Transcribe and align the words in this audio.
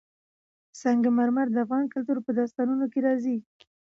سنگ 0.81 1.03
مرمر 1.17 1.47
د 1.51 1.57
افغان 1.65 1.85
کلتور 1.93 2.17
په 2.25 2.31
داستانونو 2.39 2.85
کې 2.91 2.99
راځي. 3.07 3.37